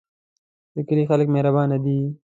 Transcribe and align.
د 0.75 0.77
کلی 0.87 1.03
خلک 1.09 1.27
مهربانه 1.35 1.77
دي 1.83 1.99